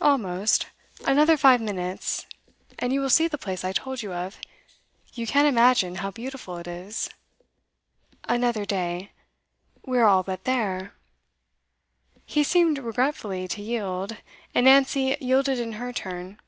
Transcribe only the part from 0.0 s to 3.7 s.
'Almost. Another five minutes, and you will see the place